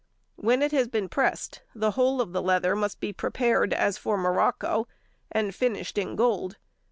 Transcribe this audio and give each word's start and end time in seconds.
When 0.35 0.63
it 0.63 0.71
has 0.71 0.87
been 0.87 1.09
pressed, 1.09 1.61
the 1.75 1.91
whole 1.91 2.21
of 2.21 2.33
the 2.33 2.41
leather 2.41 2.75
must 2.75 2.99
be 2.99 3.13
prepared 3.13 3.71
as 3.71 3.99
for 3.99 4.17
morocco, 4.17 4.87
and 5.31 5.53
finished 5.53 5.95
in 5.95 6.15
gold. 6.15 6.57